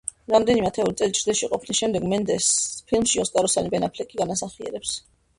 [0.33, 4.95] რამდენიმე ათეული წელი ჩრდილში ყოფნის შემდეგ მენდესს ფილმში ოსკაროსანი ბენ აფლეკი განასახიერებს.